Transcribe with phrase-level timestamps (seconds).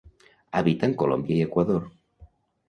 [0.59, 1.85] Habita en Colòmbia i Equador.